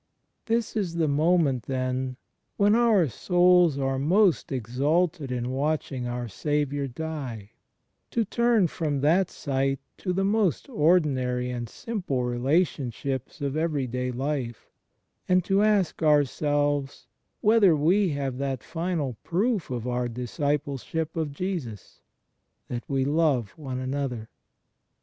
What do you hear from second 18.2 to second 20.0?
CHRIST IN HIS HISTORICAL LIFE I3I that final proof of